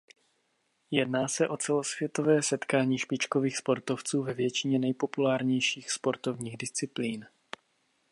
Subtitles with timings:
[0.91, 7.25] Jedná se o celosvětové setkání špičkových sportovců ve většině nejpopulárnějších sportovních disciplín.